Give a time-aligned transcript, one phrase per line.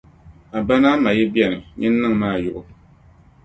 [0.57, 2.61] A ba ni a ma yi be ni, nyin niŋim a yubu.